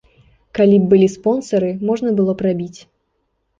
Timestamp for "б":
0.85-0.89, 2.43-2.49